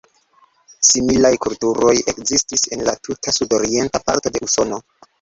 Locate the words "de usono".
4.37-4.87